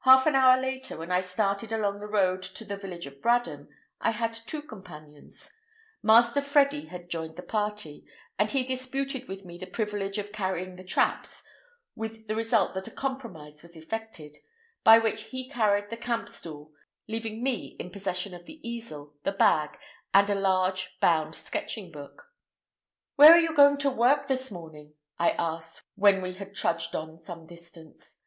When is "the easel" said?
18.46-19.14